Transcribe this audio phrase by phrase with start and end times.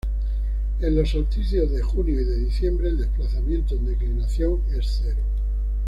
[0.79, 5.21] En los solsticios de junio y de diciembre, el desplazamiento en declinación es cero.